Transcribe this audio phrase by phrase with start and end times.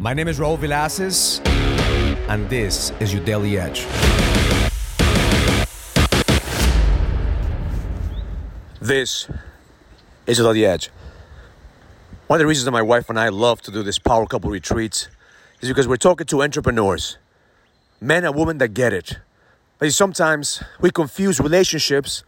[0.00, 1.44] My name is Raul Villacis,
[2.28, 3.84] and this is your Daily Edge.
[8.80, 9.28] This
[10.24, 10.90] is your Daily Edge.
[12.28, 14.52] One of the reasons that my wife and I love to do this power couple
[14.52, 15.08] retreats
[15.62, 17.18] is because we're talking to entrepreneurs,
[18.00, 19.18] men and women that get it.
[19.80, 22.22] But sometimes we confuse relationships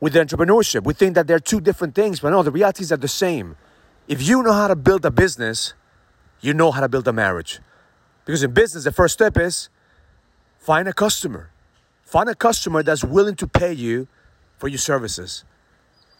[0.00, 0.82] with entrepreneurship.
[0.82, 3.54] We think that they're two different things, but no, the reality is they're the same.
[4.08, 5.74] If you know how to build a business,
[6.42, 7.60] you know how to build a marriage.
[8.24, 9.70] Because in business, the first step is
[10.58, 11.50] find a customer.
[12.02, 14.06] Find a customer that's willing to pay you
[14.58, 15.44] for your services.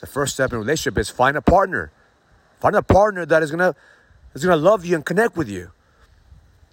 [0.01, 1.93] The first step in relationship is find a partner.
[2.61, 3.75] Find a partner that is gonna
[4.35, 5.71] is gonna love you and connect with you.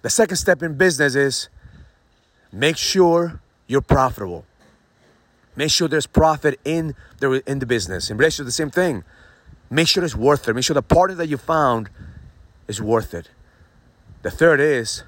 [0.02, 1.48] The second step in business is
[2.52, 4.46] make sure you're profitable.
[5.54, 8.10] Make sure there's profit in the in the business.
[8.10, 9.04] In relationship, the same thing.
[9.68, 10.54] Make sure it's worth it.
[10.54, 11.90] Make sure the partner that you found
[12.66, 13.28] is worth it.
[14.22, 15.02] The third is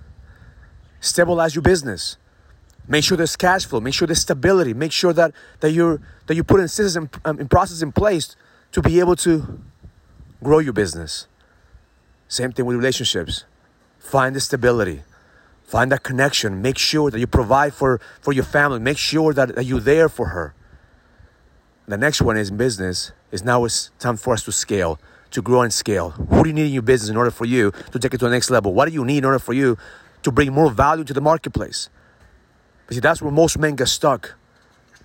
[1.00, 2.16] stabilize your business.
[2.88, 3.80] Make sure there's cash flow.
[3.80, 4.74] Make sure there's stability.
[4.74, 8.36] Make sure that, that, you're, that you put in systems um, and process in place
[8.72, 9.60] to be able to
[10.42, 11.26] grow your business.
[12.26, 13.44] Same thing with relationships.
[13.98, 15.02] Find the stability.
[15.62, 16.60] Find that connection.
[16.60, 18.80] Make sure that you provide for, for your family.
[18.80, 20.54] Make sure that, that you're there for her.
[21.86, 23.12] The next one is business.
[23.30, 24.98] Is now it's time for us to scale
[25.32, 26.10] to grow and scale?
[26.10, 28.26] What do you need in your business in order for you to take it to
[28.26, 28.72] the next level?
[28.72, 29.76] What do you need in order for you
[30.22, 31.88] to bring more value to the marketplace?
[32.86, 34.34] But see, that's where most men get stuck.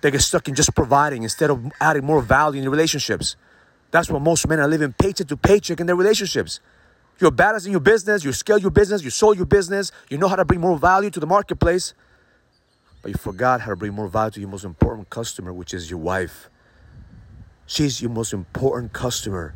[0.00, 3.36] They get stuck in just providing instead of adding more value in the relationships.
[3.90, 6.60] That's why most men are living paycheck to paycheck in their relationships.
[7.20, 10.28] You're badass in your business, you scale your business, you sold your business, you know
[10.28, 11.94] how to bring more value to the marketplace,
[13.02, 15.90] but you forgot how to bring more value to your most important customer, which is
[15.90, 16.48] your wife.
[17.66, 19.54] She's your most important customer.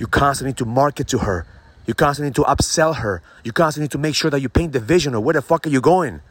[0.00, 1.46] You constantly need to market to her.
[1.84, 3.20] You constantly need to upsell her.
[3.44, 5.66] You constantly need to make sure that you paint the vision of where the fuck
[5.66, 6.22] are you going.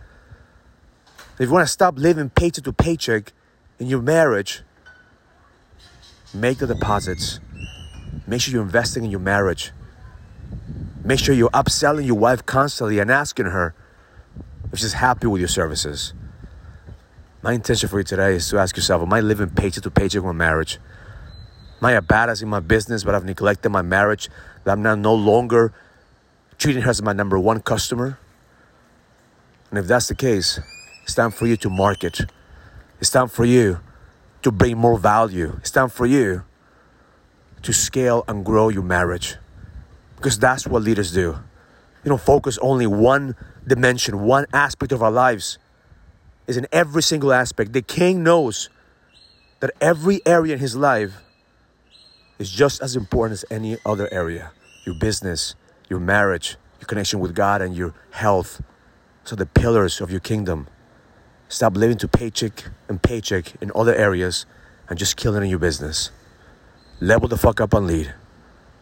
[1.37, 3.31] If you want to stop living paycheck to paycheck
[3.77, 4.63] in your marriage,
[6.33, 7.39] make the deposits.
[8.25, 9.71] Make sure you're investing in your marriage.
[11.03, 13.75] Make sure you're upselling your wife constantly and asking her
[14.73, 16.13] if she's happy with your services.
[17.43, 20.21] My intention for you today is to ask yourself, am I living paycheck to paycheck
[20.21, 20.79] in my marriage?
[21.81, 24.29] I a badass in my business, but I've neglected my marriage?
[24.63, 25.73] That I'm now no longer
[26.57, 28.19] treating her as my number one customer?
[29.69, 30.59] And if that's the case,
[31.03, 32.21] it's time for you to market.
[32.99, 33.79] It's time for you
[34.41, 35.55] to bring more value.
[35.59, 36.43] It's time for you
[37.61, 39.35] to scale and grow your marriage.
[40.15, 41.37] Because that's what leaders do.
[42.03, 43.35] You don't focus only one
[43.65, 45.57] dimension, one aspect of our lives.
[46.47, 47.73] Is in every single aspect.
[47.73, 48.69] The king knows
[49.59, 51.21] that every area in his life
[52.39, 54.51] is just as important as any other area
[54.85, 55.55] your business,
[55.89, 58.63] your marriage, your connection with God, and your health.
[59.25, 60.67] So, the pillars of your kingdom.
[61.49, 64.45] Stop living to paycheck and paycheck in other areas
[64.87, 66.11] and just killing in your business.
[67.01, 68.13] Level the fuck up and lead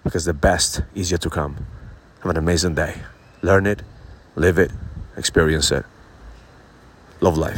[0.03, 1.65] because the best is yet to come.
[2.21, 2.95] Have an amazing day.
[3.41, 3.81] Learn it,
[4.35, 4.71] live it,
[5.17, 5.85] experience it.
[7.19, 7.57] Love life.